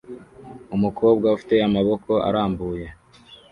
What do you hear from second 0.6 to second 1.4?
Umukobwa